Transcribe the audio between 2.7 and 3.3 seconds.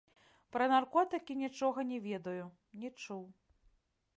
не чуў.